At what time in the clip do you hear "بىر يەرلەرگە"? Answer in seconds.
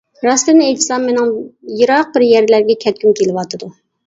2.17-2.79